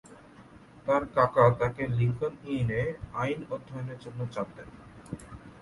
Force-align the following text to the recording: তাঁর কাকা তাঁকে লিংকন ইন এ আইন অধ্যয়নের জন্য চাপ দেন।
তাঁর 0.85 1.03
কাকা 1.15 1.45
তাঁকে 1.59 1.83
লিংকন 1.97 2.33
ইন 2.55 2.69
এ 2.81 2.83
আইন 3.13 3.39
অধ্যয়নের 3.51 3.99
জন্য 3.99 4.19
চাপ 4.33 4.47
দেন। 4.57 4.69